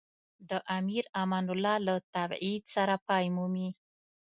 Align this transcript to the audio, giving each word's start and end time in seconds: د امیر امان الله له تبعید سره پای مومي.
د 0.49 0.51
امیر 0.77 1.05
امان 1.21 1.45
الله 1.53 1.75
له 1.87 1.95
تبعید 2.13 2.63
سره 2.75 2.95
پای 3.07 3.25
مومي. 3.35 3.69